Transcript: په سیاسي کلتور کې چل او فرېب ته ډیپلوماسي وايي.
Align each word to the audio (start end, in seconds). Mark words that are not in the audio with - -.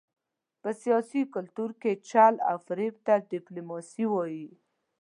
په 0.61 0.69
سیاسي 0.81 1.21
کلتور 1.33 1.69
کې 1.81 1.91
چل 2.09 2.33
او 2.49 2.57
فرېب 2.67 2.95
ته 3.05 3.13
ډیپلوماسي 3.31 4.05
وايي. 4.09 4.47